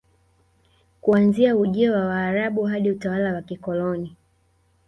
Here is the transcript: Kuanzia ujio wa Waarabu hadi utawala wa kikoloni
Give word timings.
Kuanzia 1.01 1.55
ujio 1.55 1.93
wa 1.93 2.05
Waarabu 2.05 2.63
hadi 2.65 2.91
utawala 2.91 3.33
wa 3.33 3.41
kikoloni 3.41 4.15